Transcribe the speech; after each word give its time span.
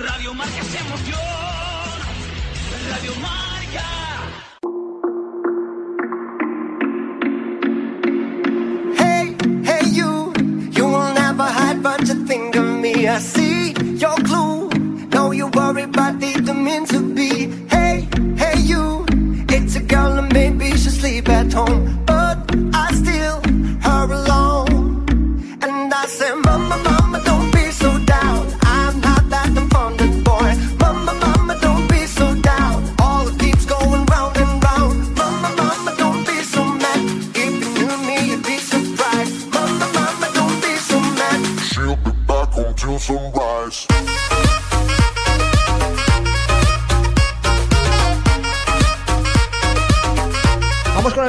Radio 0.00 0.34
Marca 0.34 0.58
es 0.58 0.74
emoción. 0.74 1.20
Radio 2.90 3.12
Marca. 3.22 3.86
Hey, 8.96 9.36
hey, 9.62 9.88
you. 9.92 10.32
You 10.72 10.84
will 10.86 11.14
never 11.14 11.44
hide, 11.44 11.80
but 11.80 12.00
you 12.08 12.26
think 12.26 12.56
of 12.56 12.64
me. 12.64 13.06
I 13.06 13.20
see 13.20 13.72
your 13.94 14.16
clue. 14.16 14.68
Know 15.10 15.30
you 15.30 15.46
worry, 15.46 15.86
but 15.86 16.18
didn't 16.18 16.86
to 16.88 17.00
be. 17.14 17.46
Hey, 17.70 18.08
hey, 18.36 18.60
you. 18.62 19.06
It's 19.48 19.76
a 19.76 19.80
girl, 19.80 20.18
and 20.18 20.32
maybe 20.32 20.70
she'll 20.76 20.90
sleep 20.90 21.28
at 21.28 21.52
home. 21.52 22.03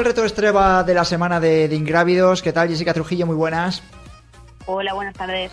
El 0.07 0.13
reto 0.13 0.83
de 0.85 0.93
la 0.93 1.03
semana 1.03 1.39
de, 1.39 1.67
de 1.67 1.75
Ingrávidos. 1.75 2.43
¿Qué 2.43 2.53
tal, 2.53 2.69
Jessica 2.69 2.93
Trujillo? 2.93 3.25
Muy 3.25 3.35
buenas. 3.35 3.81
Hola, 4.67 4.93
buenas 4.93 5.15
tardes. 5.15 5.51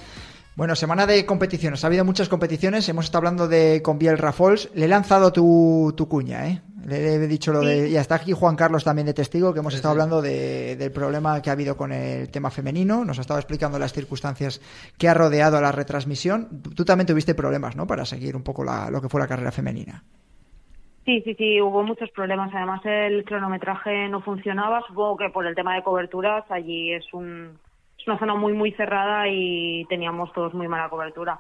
Bueno, 0.57 0.77
semana 0.77 1.07
de 1.07 1.25
competiciones. 1.25 1.83
Ha 1.83 1.87
habido 1.87 2.05
muchas 2.05 2.29
competiciones. 2.29 2.87
Hemos 2.87 3.07
estado 3.07 3.21
hablando 3.21 3.49
de 3.49 3.81
con 3.83 3.99
Biel 3.99 4.19
Rafols. 4.19 4.69
Le 4.75 4.85
he 4.85 4.89
lanzado 4.89 5.33
tu, 5.33 5.95
tu 5.97 6.07
cuña, 6.07 6.49
¿eh? 6.49 6.61
Le 6.85 7.15
he 7.15 7.19
dicho 7.27 7.51
lo 7.53 7.61
de. 7.61 7.89
Y 7.89 7.97
está 7.97 8.17
aquí 8.17 8.33
Juan 8.33 8.55
Carlos 8.57 8.85
también 8.85 9.07
de 9.07 9.15
testigo, 9.15 9.55
que 9.55 9.61
hemos 9.61 9.73
estado 9.73 9.93
hablando 9.93 10.21
de- 10.21 10.77
del 10.77 10.93
problema 10.93 11.41
que 11.41 11.49
ha 11.49 11.55
habido 11.55 11.75
con 11.77 11.91
el 11.93 12.29
tema 12.29 12.51
femenino. 12.51 13.07
Nos 13.07 13.17
ha 13.19 13.23
estado 13.23 13.41
explicando 13.41 13.79
las 13.79 13.95
circunstancias 13.95 14.61
que 14.99 15.09
ha 15.09 15.15
rodeado 15.15 15.57
a 15.57 15.61
la 15.63 15.73
retransmisión. 15.73 16.61
Tú 16.75 16.85
también 16.85 17.07
tuviste 17.07 17.35
problemas, 17.35 17.75
¿no? 17.75 17.87
Para 17.87 18.05
seguir 18.05 18.37
un 18.37 18.43
poco 18.43 18.65
la- 18.65 18.91
lo 18.91 19.01
que 19.01 19.09
fue 19.09 19.21
la 19.21 19.29
carrera 19.29 19.53
femenina. 19.53 20.05
Sí, 21.05 21.21
sí, 21.23 21.35
sí, 21.35 21.61
hubo 21.61 21.83
muchos 21.83 22.11
problemas. 22.11 22.55
Además, 22.55 22.81
el 22.85 23.25
cronometraje 23.25 24.09
no 24.09 24.21
funcionaba. 24.21 24.83
Supongo 24.87 25.17
que 25.17 25.31
por 25.31 25.47
el 25.47 25.55
tema 25.55 25.75
de 25.75 25.83
coberturas, 25.83 26.45
allí 26.49 26.93
es, 26.93 27.05
un, 27.13 27.59
es 27.99 28.07
una 28.07 28.19
zona 28.19 28.35
muy, 28.37 28.53
muy 28.53 28.71
cerrada 28.73 29.27
y 29.29 29.85
teníamos 29.89 30.33
todos 30.33 30.55
muy 30.55 30.69
mala 30.69 30.89
cobertura. 30.89 31.39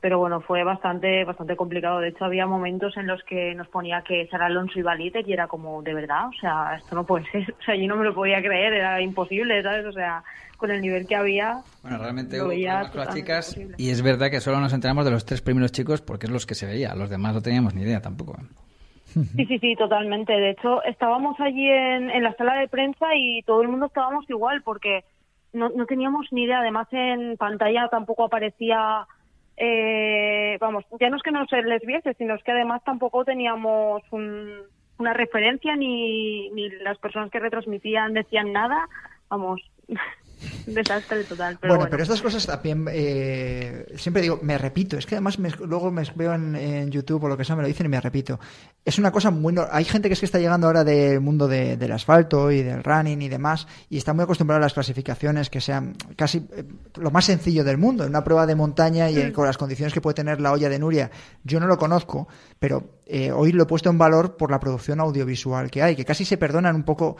Pero 0.00 0.18
bueno, 0.18 0.40
fue 0.40 0.64
bastante, 0.64 1.24
bastante 1.24 1.56
complicado. 1.56 2.00
De 2.00 2.08
hecho, 2.08 2.24
había 2.24 2.46
momentos 2.46 2.96
en 2.96 3.06
los 3.06 3.22
que 3.24 3.54
nos 3.54 3.68
ponía 3.68 4.02
que 4.02 4.26
Sara 4.28 4.46
Alonso 4.46 4.78
iba 4.78 4.94
líder 4.94 5.28
y 5.28 5.32
era 5.32 5.46
como, 5.46 5.80
de 5.82 5.94
verdad, 5.94 6.28
o 6.28 6.40
sea, 6.40 6.74
esto 6.76 6.96
no 6.96 7.04
puede 7.04 7.30
ser. 7.30 7.54
O 7.60 7.62
sea, 7.62 7.76
yo 7.76 7.86
no 7.86 7.96
me 7.96 8.04
lo 8.04 8.14
podía 8.14 8.40
creer, 8.40 8.72
era 8.72 9.00
imposible, 9.00 9.62
¿sabes? 9.62 9.86
O 9.86 9.92
sea, 9.92 10.24
con 10.56 10.70
el 10.70 10.80
nivel 10.80 11.06
que 11.06 11.14
había. 11.14 11.60
Bueno, 11.82 11.98
realmente 11.98 12.40
hubo 12.40 12.48
problemas 12.48 12.90
con 12.90 13.00
las 13.04 13.14
chicas 13.14 13.48
imposible. 13.48 13.76
y 13.78 13.90
es 13.90 14.02
verdad 14.02 14.30
que 14.30 14.40
solo 14.40 14.58
nos 14.58 14.72
enteramos 14.72 15.04
de 15.04 15.10
los 15.10 15.24
tres 15.24 15.42
primeros 15.42 15.70
chicos 15.70 16.00
porque 16.00 16.26
es 16.26 16.32
los 16.32 16.46
que 16.46 16.54
se 16.54 16.66
veía. 16.66 16.94
Los 16.94 17.10
demás 17.10 17.34
no 17.34 17.42
teníamos 17.42 17.74
ni 17.74 17.82
idea 17.82 18.00
tampoco. 18.00 18.36
¿eh? 18.40 18.71
Sí, 19.36 19.46
sí, 19.46 19.58
sí, 19.58 19.76
totalmente. 19.76 20.32
De 20.32 20.50
hecho, 20.50 20.82
estábamos 20.84 21.38
allí 21.40 21.68
en, 21.68 22.10
en 22.10 22.22
la 22.22 22.34
sala 22.34 22.54
de 22.54 22.68
prensa 22.68 23.06
y 23.14 23.42
todo 23.42 23.62
el 23.62 23.68
mundo 23.68 23.86
estábamos 23.86 24.28
igual 24.28 24.62
porque 24.62 25.04
no, 25.52 25.68
no 25.70 25.86
teníamos 25.86 26.26
ni 26.32 26.44
idea. 26.44 26.60
Además, 26.60 26.88
en 26.92 27.36
pantalla 27.36 27.88
tampoco 27.88 28.24
aparecía, 28.24 29.06
eh, 29.56 30.56
vamos, 30.60 30.84
ya 31.00 31.10
no 31.10 31.16
es 31.16 31.22
que 31.22 31.30
no 31.30 31.46
se 31.46 31.62
les 31.62 31.82
viese, 31.82 32.14
sino 32.14 32.34
es 32.34 32.42
que 32.42 32.52
además 32.52 32.82
tampoco 32.84 33.24
teníamos 33.24 34.02
un- 34.10 34.60
una 34.98 35.12
referencia 35.14 35.74
ni, 35.76 36.50
ni 36.50 36.68
las 36.70 36.98
personas 36.98 37.30
que 37.30 37.40
retransmitían 37.40 38.12
decían 38.12 38.52
nada. 38.52 38.88
Vamos, 39.28 39.60
desastre 40.66 41.24
total. 41.24 41.58
Pero 41.60 41.72
bueno, 41.74 41.80
bueno, 41.82 41.90
pero 41.90 42.02
estas 42.02 42.22
cosas 42.22 42.46
también, 42.46 42.86
eh, 42.90 43.86
siempre 43.96 44.22
digo, 44.22 44.38
me 44.42 44.58
repito, 44.58 44.96
es 44.96 45.06
que 45.06 45.14
además 45.16 45.38
me- 45.38 45.50
luego 45.50 45.90
me 45.90 46.02
veo 46.14 46.32
en, 46.34 46.56
en 46.56 46.90
YouTube 46.90 47.24
o 47.24 47.28
lo 47.28 47.36
que 47.36 47.44
sea, 47.44 47.56
me 47.56 47.62
lo 47.62 47.68
dicen 47.68 47.86
y 47.86 47.88
me 47.88 48.00
repito. 48.00 48.38
Es 48.84 48.98
una 48.98 49.10
cosa 49.12 49.30
muy... 49.30 49.52
no- 49.52 49.66
Hay 49.70 49.84
gente 49.84 50.08
que 50.08 50.14
es 50.14 50.20
que 50.20 50.26
está 50.26 50.38
llegando 50.38 50.66
ahora 50.66 50.84
del 50.84 51.20
mundo 51.20 51.46
de- 51.48 51.76
del 51.76 51.92
asfalto 51.92 52.50
y 52.50 52.62
del 52.62 52.82
running 52.82 53.22
y 53.22 53.28
demás 53.28 53.66
y 53.90 53.96
está 53.98 54.12
muy 54.12 54.24
acostumbrada 54.24 54.58
a 54.58 54.62
las 54.62 54.74
clasificaciones 54.74 55.50
que 55.50 55.60
sean 55.60 55.94
casi 56.16 56.38
eh, 56.56 56.64
lo 56.96 57.10
más 57.10 57.24
sencillo 57.26 57.64
del 57.64 57.78
mundo. 57.78 58.04
En 58.04 58.10
una 58.10 58.24
prueba 58.24 58.46
de 58.46 58.54
montaña 58.54 59.08
y 59.10 59.18
en- 59.20 59.32
con 59.32 59.46
las 59.46 59.58
condiciones 59.58 59.92
que 59.94 60.00
puede 60.00 60.14
tener 60.14 60.40
la 60.40 60.52
olla 60.52 60.68
de 60.68 60.78
Nuria, 60.78 61.10
yo 61.44 61.60
no 61.60 61.66
lo 61.66 61.78
conozco, 61.78 62.28
pero 62.58 63.00
eh, 63.06 63.30
hoy 63.32 63.52
lo 63.52 63.64
he 63.64 63.66
puesto 63.66 63.90
en 63.90 63.98
valor 63.98 64.36
por 64.36 64.50
la 64.50 64.58
producción 64.60 64.98
audiovisual 65.00 65.70
que 65.70 65.82
hay, 65.82 65.94
que 65.96 66.04
casi 66.04 66.24
se 66.24 66.36
perdonan 66.38 66.74
un 66.76 66.82
poco 66.84 67.16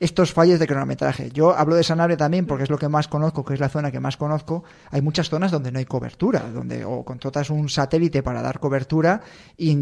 estos 0.00 0.32
fallos 0.32 0.58
de 0.58 0.66
cronometraje. 0.66 1.30
Yo 1.30 1.54
hablo 1.56 1.74
de 1.74 1.82
Sanabria 1.84 2.16
también 2.16 2.46
porque 2.46 2.64
es 2.64 2.70
lo 2.70 2.78
que 2.78 2.83
más 2.88 3.08
conozco, 3.08 3.44
que 3.44 3.54
es 3.54 3.60
la 3.60 3.68
zona 3.68 3.90
que 3.90 4.00
más 4.00 4.16
conozco. 4.16 4.64
Hay 4.90 5.02
muchas 5.02 5.28
zonas 5.28 5.50
donde 5.50 5.72
no 5.72 5.78
hay 5.78 5.84
cobertura, 5.84 6.40
donde 6.52 6.84
o 6.84 7.04
contratas 7.04 7.50
un 7.50 7.68
satélite 7.68 8.22
para 8.22 8.42
dar 8.42 8.60
cobertura 8.60 9.20
y, 9.56 9.76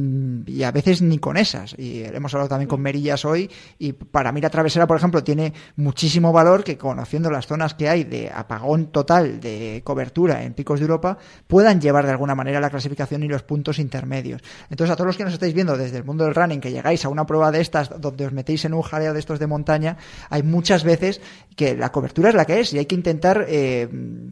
y 0.46 0.62
a 0.62 0.70
veces 0.70 1.02
ni 1.02 1.18
con 1.18 1.36
esas. 1.36 1.74
Y 1.78 2.04
hemos 2.04 2.32
hablado 2.34 2.48
también 2.48 2.68
con 2.68 2.80
Merillas 2.80 3.24
hoy 3.24 3.50
y 3.78 3.92
para 3.92 4.32
mí 4.32 4.40
la 4.40 4.50
travesera, 4.50 4.86
por 4.86 4.96
ejemplo, 4.96 5.22
tiene 5.24 5.52
muchísimo 5.76 6.32
valor 6.32 6.64
que 6.64 6.78
conociendo 6.78 7.30
las 7.30 7.46
zonas 7.46 7.74
que 7.74 7.88
hay 7.88 8.04
de 8.04 8.30
apagón 8.30 8.86
total 8.86 9.40
de 9.40 9.82
cobertura 9.84 10.42
en 10.42 10.54
picos 10.54 10.80
de 10.80 10.84
Europa 10.84 11.18
puedan 11.46 11.80
llevar 11.80 12.04
de 12.04 12.12
alguna 12.12 12.34
manera 12.34 12.60
la 12.60 12.70
clasificación 12.70 13.22
y 13.22 13.28
los 13.28 13.42
puntos 13.42 13.78
intermedios. 13.78 14.42
Entonces, 14.70 14.92
a 14.92 14.96
todos 14.96 15.06
los 15.06 15.16
que 15.16 15.24
nos 15.24 15.32
estáis 15.32 15.54
viendo 15.54 15.76
desde 15.76 15.98
el 15.98 16.04
mundo 16.04 16.24
del 16.24 16.34
running, 16.34 16.60
que 16.60 16.70
llegáis 16.70 17.04
a 17.04 17.08
una 17.08 17.26
prueba 17.26 17.50
de 17.50 17.60
estas 17.60 18.00
donde 18.00 18.26
os 18.26 18.32
metéis 18.32 18.64
en 18.64 18.74
un 18.74 18.82
jaleo 18.82 19.12
de 19.12 19.18
estos 19.18 19.38
de 19.38 19.46
montaña, 19.46 19.96
hay 20.30 20.42
muchas 20.42 20.84
veces 20.84 21.20
que 21.56 21.76
la 21.76 21.92
cobertura 21.92 22.30
es 22.30 22.34
la 22.34 22.44
que 22.44 22.60
es 22.60 22.72
y 22.72 22.78
hay 22.78 22.86
que 22.86 22.91
intentar 22.92 23.44
eh, 23.48 23.88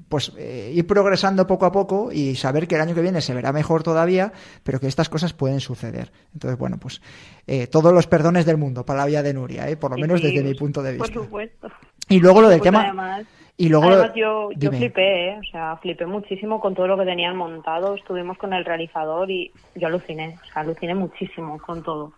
pues 0.09 0.33
eh, 0.37 0.73
ir 0.75 0.87
progresando 0.87 1.47
poco 1.47 1.67
a 1.67 1.73
poco 1.73 2.11
y 2.13 2.37
saber 2.37 2.69
que 2.69 2.77
el 2.77 2.81
año 2.81 2.95
que 2.95 3.03
viene 3.03 3.21
se 3.21 3.35
verá 3.35 3.53
mejor 3.53 3.83
todavía, 3.83 4.33
pero 4.63 4.79
que 4.81 4.87
estas 4.87 5.09
cosas 5.09 5.33
pueden 5.33 5.61
suceder. 5.61 6.13
Entonces, 6.33 6.59
bueno, 6.59 6.79
pues 6.79 7.01
eh, 7.47 7.67
todos 7.67 7.93
los 7.93 8.07
perdones 8.07 8.47
del 8.47 8.57
mundo 8.57 8.85
para 8.87 9.01
la 9.01 9.07
vía 9.07 9.23
de 9.23 9.35
Nuria, 9.35 9.69
¿eh? 9.69 9.77
por 9.77 9.91
lo 9.91 9.97
menos 9.99 10.21
sí, 10.21 10.27
desde 10.29 10.43
mi 10.43 10.55
punto 10.55 10.83
de 10.83 10.95
Por 10.95 11.09
vista. 11.09 11.23
supuesto. 11.25 11.69
Y 12.09 12.19
luego 12.21 12.41
lo 12.43 12.49
del 12.49 12.59
Pues 12.59 12.69
tema 12.69 12.83
además- 12.85 13.27
Y 13.61 13.69
luego, 13.69 13.89
Además, 13.89 14.13
yo, 14.15 14.49
flipé, 14.71 15.29
¿eh? 15.33 15.39
o 15.39 15.45
sea, 15.51 15.77
flipé 15.77 16.07
muchísimo 16.07 16.59
con 16.61 16.75
todo 16.75 16.87
lo 16.87 16.97
que 16.97 17.05
tenían 17.05 17.37
montado. 17.37 17.95
Estuvimos 17.95 18.39
con 18.39 18.55
el 18.55 18.65
realizador 18.65 19.31
y 19.31 19.53
yo 19.75 19.87
aluciné, 19.87 20.39
o 20.43 20.53
sea, 20.53 20.63
aluciné 20.63 20.95
muchísimo 20.95 21.59
con 21.59 21.83
todo. 21.83 22.13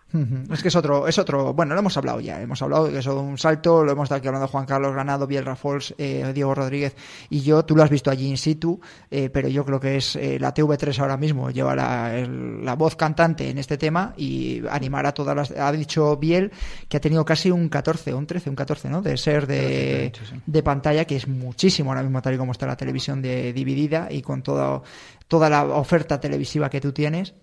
Es 0.51 0.61
que 0.61 0.69
es 0.69 0.75
otro, 0.75 1.05
es 1.07 1.17
otro, 1.19 1.53
bueno, 1.53 1.73
lo 1.73 1.79
hemos 1.81 1.97
hablado 1.97 2.19
ya, 2.21 2.39
hemos 2.41 2.61
hablado 2.61 2.85
de 2.85 2.93
que 2.93 2.99
es 2.99 3.07
un 3.07 3.37
salto, 3.37 3.83
lo 3.83 3.91
hemos 3.91 4.03
estado 4.05 4.19
aquí 4.19 4.27
hablando 4.27 4.47
Juan 4.47 4.65
Carlos 4.65 4.93
Granado, 4.93 5.27
Biel 5.27 5.43
Rafols, 5.43 5.93
eh, 5.97 6.31
Diego 6.33 6.53
Rodríguez 6.55 6.95
y 7.29 7.41
yo, 7.41 7.65
tú 7.65 7.75
lo 7.75 7.83
has 7.83 7.89
visto 7.89 8.09
allí 8.11 8.29
in 8.29 8.37
situ, 8.37 8.79
eh, 9.11 9.29
pero 9.29 9.47
yo 9.49 9.65
creo 9.65 9.79
que 9.79 9.97
es 9.97 10.15
eh, 10.15 10.37
la 10.39 10.53
TV3 10.53 10.97
ahora 10.99 11.17
mismo, 11.17 11.49
lleva 11.49 11.75
la, 11.75 12.15
el- 12.17 12.63
la 12.63 12.75
voz 12.75 12.95
cantante 12.95 13.49
en 13.49 13.57
este 13.57 13.77
tema 13.77 14.13
y 14.15 14.61
animar 14.69 15.05
a 15.07 15.11
todas 15.13 15.35
las, 15.35 15.51
ha 15.51 15.71
dicho 15.71 16.15
Biel 16.17 16.51
que 16.87 16.97
ha 16.97 17.01
tenido 17.01 17.25
casi 17.25 17.51
un 17.51 17.67
14, 17.67 18.13
un 18.13 18.27
13, 18.27 18.49
un 18.51 18.55
14, 18.55 18.89
¿no? 18.89 19.01
De 19.01 19.17
ser 19.17 19.47
de, 19.47 20.11
13, 20.13 20.35
sí. 20.35 20.41
de 20.45 20.63
pantalla, 20.63 21.05
que 21.05 21.15
es 21.17 21.27
muchísimo 21.33 21.91
ahora 21.91 22.03
mismo 22.03 22.21
tal 22.21 22.35
y 22.35 22.37
como 22.37 22.51
está 22.51 22.65
la 22.65 22.77
televisión 22.77 23.21
de, 23.21 23.53
dividida 23.53 24.07
y 24.11 24.21
con 24.21 24.43
toda, 24.43 24.81
toda 25.27 25.49
la 25.49 25.65
oferta 25.65 26.19
televisiva 26.19 26.69
que 26.69 26.81
tú 26.81 26.91
tienes. 26.91 27.33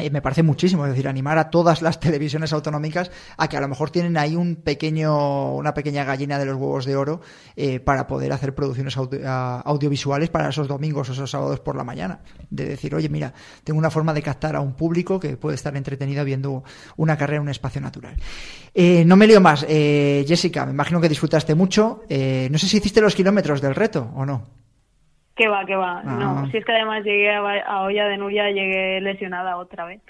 Eh, 0.00 0.10
me 0.10 0.22
parece 0.22 0.42
muchísimo, 0.42 0.84
es 0.84 0.90
decir, 0.90 1.08
animar 1.08 1.38
a 1.38 1.50
todas 1.50 1.82
las 1.82 2.00
televisiones 2.00 2.52
autonómicas 2.52 3.10
a 3.36 3.48
que 3.48 3.56
a 3.56 3.60
lo 3.60 3.68
mejor 3.68 3.90
tienen 3.90 4.16
ahí 4.16 4.36
un 4.36 4.56
pequeño, 4.56 5.54
una 5.54 5.74
pequeña 5.74 6.04
gallina 6.04 6.38
de 6.38 6.46
los 6.46 6.56
huevos 6.56 6.84
de 6.84 6.96
oro 6.96 7.20
eh, 7.56 7.80
para 7.80 8.06
poder 8.06 8.32
hacer 8.32 8.54
producciones 8.54 8.96
audiovisuales 8.96 10.30
para 10.30 10.48
esos 10.48 10.68
domingos 10.68 11.08
o 11.08 11.12
esos 11.12 11.30
sábados 11.30 11.60
por 11.60 11.76
la 11.76 11.84
mañana. 11.84 12.20
De 12.50 12.66
decir, 12.66 12.94
oye, 12.94 13.08
mira, 13.08 13.32
tengo 13.64 13.78
una 13.78 13.90
forma 13.90 14.12
de 14.12 14.22
captar 14.22 14.56
a 14.56 14.60
un 14.60 14.74
público 14.74 15.20
que 15.20 15.36
puede 15.36 15.54
estar 15.54 15.76
entretenido 15.76 16.24
viendo 16.24 16.64
una 16.96 17.16
carrera 17.16 17.36
en 17.36 17.42
un 17.42 17.48
espacio 17.50 17.80
natural. 17.80 18.16
Eh, 18.74 19.04
no 19.04 19.16
me 19.16 19.26
lío 19.26 19.40
más. 19.40 19.66
Jessica, 19.66 20.66
me 20.66 20.72
imagino 20.72 21.00
que 21.00 21.08
disfrutaste 21.08 21.54
mucho. 21.54 22.02
No 22.08 22.58
sé 22.58 22.66
si 22.66 22.78
hiciste 22.78 23.00
los 23.00 23.14
kilómetros 23.14 23.60
del 23.60 23.74
reto 23.74 24.10
o 24.14 24.24
no. 24.24 24.59
Que 25.36 25.48
va, 25.48 25.64
que 25.64 25.74
va. 25.76 26.00
Ah. 26.00 26.02
No, 26.04 26.50
si 26.50 26.58
es 26.58 26.64
que 26.64 26.72
además 26.72 27.02
llegué 27.04 27.30
a, 27.30 27.40
a 27.66 27.82
Olla 27.82 28.06
de 28.06 28.16
Nuria, 28.18 28.50
llegué 28.50 29.00
lesionada 29.00 29.56
otra 29.56 29.84
vez. 29.86 30.00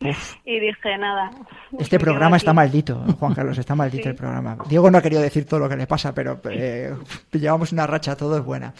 Y 0.44 0.60
dije, 0.60 0.96
nada. 0.96 1.30
Este 1.76 1.98
programa 1.98 2.36
aquí. 2.36 2.42
está 2.42 2.52
maldito, 2.52 3.04
Juan 3.18 3.34
Carlos, 3.34 3.58
está 3.58 3.74
maldito 3.74 4.04
Sí. 4.04 4.08
el 4.10 4.14
programa. 4.14 4.56
Diego 4.68 4.90
no 4.90 4.98
ha 4.98 5.02
querido 5.02 5.20
decir 5.20 5.44
todo 5.44 5.58
lo 5.60 5.68
que 5.68 5.76
le 5.76 5.86
pasa, 5.88 6.14
pero 6.14 6.40
eh, 6.50 6.94
llevamos 7.32 7.72
una 7.72 7.86
racha, 7.86 8.14
todo 8.16 8.38
es 8.38 8.44
buena. 8.44 8.72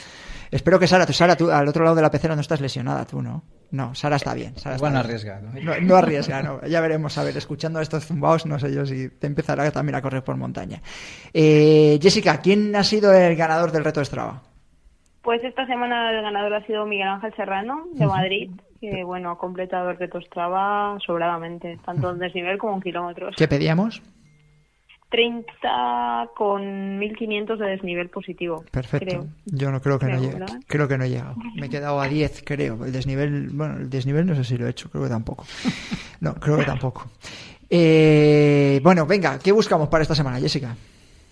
Espero 0.50 0.79
que 0.79 0.87
Sara, 0.87 1.05
tú, 1.05 1.12
Sara, 1.12 1.37
tú 1.37 1.50
al 1.50 1.67
otro 1.69 1.82
lado 1.85 1.96
de 1.96 2.02
la 2.02 2.11
pecera 2.11 2.34
no 2.37 2.41
estás 2.41 2.61
lesionada, 2.61 3.05
tú, 3.05 3.20
¿no? 3.20 3.43
No, 3.73 3.94
Sara 3.94 4.17
está 4.17 4.32
bien. 4.32 4.56
Sara 4.56 4.76
está 4.76 4.87
Igual 4.88 4.93
no 4.94 4.99
bien. 5.00 5.06
arriesga. 5.06 5.41
¿no? 5.41 5.61
No, 5.61 5.81
no 5.81 5.96
arriesga, 5.96 6.43
no. 6.43 6.62
Ya 6.67 6.81
veremos, 6.81 7.19
a 7.19 7.25
ver, 7.25 7.37
escuchando 7.37 7.81
estos 7.81 8.06
zumbaos, 8.06 8.46
no 8.46 8.58
sé 8.58 8.73
yo 8.73 8.87
si 8.87 9.08
te 9.11 9.26
empezará 9.26 9.69
también 9.73 9.96
a 9.96 10.00
correr 10.02 10.23
por 10.25 10.37
montaña. 10.37 10.81
Eh, 11.34 11.99
Jessica, 12.00 12.41
¿quién 12.41 12.75
ha 12.76 12.84
sido 12.84 13.12
el 13.12 13.34
ganador 13.37 13.73
del 13.73 13.84
reto 13.84 14.00
de 14.00 14.06
Strava? 14.06 14.41
Pues 15.28 15.44
esta 15.44 15.66
semana 15.66 16.10
el 16.10 16.22
ganador 16.22 16.54
ha 16.54 16.64
sido 16.64 16.86
Miguel 16.86 17.06
Ángel 17.06 17.34
Serrano, 17.36 17.84
de 17.92 18.06
Madrid, 18.06 18.50
que 18.80 19.04
bueno, 19.04 19.30
ha 19.30 19.36
completado 19.36 19.90
el 19.90 19.98
reto 19.98 20.22
Strava 20.22 20.96
sobradamente, 21.06 21.78
tanto 21.84 22.12
en 22.12 22.19
desnivel 22.19 22.56
como 22.56 22.76
en 22.76 22.80
kilómetros. 22.80 23.34
¿Qué 23.36 23.46
pedíamos? 23.46 24.00
30 25.10 26.30
con 26.34 26.98
1500 26.98 27.58
de 27.58 27.66
desnivel 27.66 28.08
positivo. 28.08 28.64
Perfecto. 28.70 29.06
creo. 29.06 29.26
Yo 29.44 29.70
no 29.70 29.82
creo 29.82 29.98
que 29.98 30.06
no 30.06 30.19
llegue. 30.19 30.38
Creo 30.66 30.88
que 30.88 30.96
no 30.96 31.04
he 31.04 31.10
llegado. 31.10 31.36
Me 31.56 31.66
he 31.66 31.69
quedado 31.69 32.00
a 32.00 32.08
10, 32.08 32.42
creo. 32.46 32.86
El 32.86 32.92
desnivel, 32.92 33.50
bueno, 33.52 33.76
el 33.76 33.90
desnivel 33.90 34.24
no 34.24 34.34
sé 34.34 34.44
si 34.44 34.56
lo 34.56 34.66
he 34.66 34.70
hecho, 34.70 34.88
creo 34.88 35.04
que 35.04 35.10
tampoco. 35.10 35.44
No, 36.20 36.36
creo 36.36 36.56
que 36.56 36.64
tampoco. 36.64 37.04
Eh, 37.69 38.81
bueno, 38.82 39.04
venga, 39.04 39.38
¿qué 39.38 39.52
buscamos 39.52 39.88
para 39.88 40.00
esta 40.00 40.14
semana, 40.14 40.40
Jessica? 40.40 40.74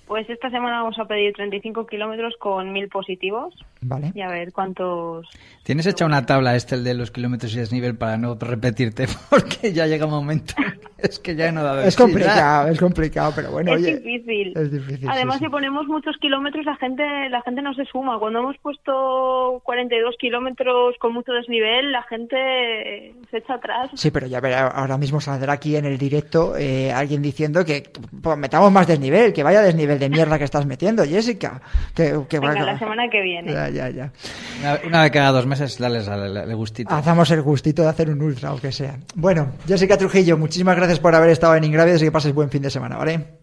Pues 0.07 0.31
esta 0.31 0.51
semana 0.51 0.83
vamos 0.83 0.99
a 1.01 1.05
pedir 1.05 1.33
35 1.35 1.87
kilómetros 1.87 2.35
con 2.39 2.73
1000 2.73 2.89
positivos 2.89 3.55
Vale. 3.81 4.13
y 4.15 4.21
a 4.21 4.29
ver 4.29 4.53
cuántos. 4.53 5.27
¿Tienes 5.65 5.87
hecha 5.87 6.07
una 6.07 6.25
tabla 6.25 6.55
este 6.55 6.77
el 6.77 6.85
de 6.85 6.95
los 6.95 7.11
kilómetros 7.11 7.53
y 7.55 7.59
desnivel 7.59 7.97
para 7.97 8.17
no 8.17 8.37
repetirte? 8.37 9.07
Porque 9.31 9.73
ya 9.73 9.87
llega 9.87 10.07
un 10.07 10.13
momento. 10.13 10.55
Es 11.07 11.19
que 11.19 11.35
ya 11.37 11.53
no 11.53 11.63
da 11.63 11.85
Es 11.87 11.95
complicado, 11.97 12.69
es 12.69 12.79
complicado, 12.81 13.33
pero 13.37 13.51
bueno, 13.51 13.73
es 13.75 13.83
oye. 13.83 13.97
difícil. 13.99 14.53
Es 14.57 14.73
difícil. 14.73 15.09
Además, 15.09 15.37
sí, 15.37 15.41
sí. 15.41 15.45
si 15.47 15.51
ponemos 15.51 15.87
muchos 15.87 16.17
kilómetros, 16.19 16.65
la 16.65 16.77
gente, 16.77 17.05
la 17.31 17.43
gente 17.43 17.63
no 17.63 17.75
se 17.75 17.85
suma. 17.85 18.19
Cuando 18.19 18.39
hemos 18.41 18.57
puesto 18.59 19.61
42 19.65 20.17
kilómetros 20.19 20.95
con 20.99 21.13
mucho 21.13 21.33
desnivel, 21.33 21.93
la 21.93 22.03
gente 22.05 23.15
se 23.31 23.39
echa 23.39 23.55
atrás. 23.55 23.91
Sí, 23.95 24.11
pero 24.11 24.27
ya 24.27 24.41
verá, 24.41 24.69
ahora 24.69 24.97
mismo 24.99 25.21
saldrá 25.21 25.53
aquí 25.55 25.77
en 25.77 25.85
el 25.85 25.99
directo 25.99 26.57
eh, 26.57 26.93
alguien 26.93 27.23
diciendo 27.23 27.65
que 27.65 27.91
pues, 28.23 28.39
metamos 28.39 28.73
más 28.73 28.87
desnivel, 28.87 29.33
que 29.33 29.43
vaya 29.43 29.61
desnivel 29.63 29.99
de 29.99 30.09
mierda 30.09 30.39
que 30.39 30.45
estás 30.45 30.67
metiendo, 30.67 31.05
Jessica. 31.05 31.61
Que, 31.95 32.21
que 32.29 32.39
Venga, 32.41 32.55
va- 32.61 32.73
la 32.73 32.79
semana 32.79 33.09
que 33.11 33.21
viene. 33.21 33.53
Ya, 33.53 33.69
ya, 33.69 33.91
ya. 33.91 34.13
Una, 34.61 34.79
una 34.87 35.03
vez 35.03 35.13
cada 35.13 35.33
dos 35.33 35.47
meses, 35.47 35.79
dales 35.79 36.09
al 36.09 36.37
al 36.37 36.57
gustito. 36.57 36.95
Hacemos 36.95 37.31
el 37.31 37.43
gustito 37.43 37.83
de 37.83 37.89
hacer 37.89 38.11
un 38.11 38.23
ultra 38.23 38.53
o 38.55 38.61
que 38.61 38.73
sea. 38.73 38.97
Bueno, 39.15 39.49
Jessica 39.67 39.97
Trujillo, 39.99 40.37
muchísimas 40.39 40.77
gracias 40.87 41.01
por 41.01 41.15
haber 41.15 41.31
estado 41.31 41.57
en 41.57 41.65
Ingrávidos 41.65 42.01
y 42.03 42.05
que 42.05 42.13
pases 42.13 42.33
buen 42.33 42.49
fin 42.49 42.63
de 42.63 42.71
semana, 42.71 42.97
¿vale? 42.97 43.39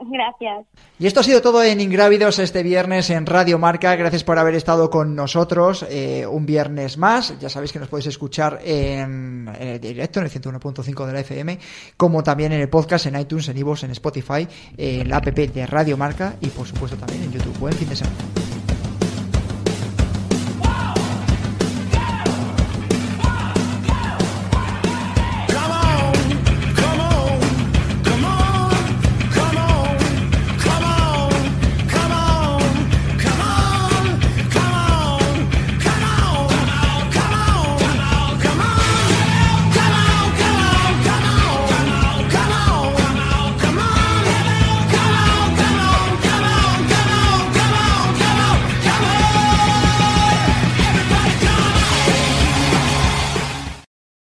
Gracias. 0.00 0.66
Y 0.98 1.06
esto 1.06 1.20
ha 1.20 1.22
sido 1.22 1.42
todo 1.42 1.62
en 1.62 1.80
Ingrávidos 1.80 2.38
este 2.38 2.62
viernes 2.62 3.10
en 3.10 3.26
Radio 3.26 3.58
Marca. 3.58 3.94
Gracias 3.96 4.24
por 4.24 4.38
haber 4.38 4.54
estado 4.54 4.90
con 4.90 5.14
nosotros 5.14 5.84
eh, 5.88 6.26
un 6.26 6.46
viernes 6.46 6.98
más. 6.98 7.38
Ya 7.38 7.48
sabéis 7.48 7.72
que 7.72 7.78
nos 7.78 7.88
podéis 7.88 8.06
escuchar 8.06 8.60
en, 8.64 9.48
en 9.58 9.68
el 9.68 9.80
directo, 9.80 10.20
en 10.20 10.26
el 10.26 10.32
101.5 10.32 11.06
de 11.06 11.12
la 11.12 11.20
FM, 11.20 11.58
como 11.96 12.22
también 12.22 12.52
en 12.52 12.60
el 12.60 12.68
podcast, 12.68 13.06
en 13.06 13.18
iTunes, 13.18 13.48
en 13.48 13.58
iVoox, 13.58 13.84
en 13.84 13.90
Spotify, 13.92 14.46
en 14.76 15.08
la 15.08 15.18
app 15.18 15.26
de 15.26 15.66
Radio 15.66 15.96
Marca 15.96 16.34
y 16.40 16.48
por 16.48 16.66
supuesto 16.66 16.96
también 16.96 17.24
en 17.24 17.32
YouTube. 17.32 17.58
Buen 17.58 17.74
fin 17.74 17.88
de 17.88 17.96
semana. 17.96 18.47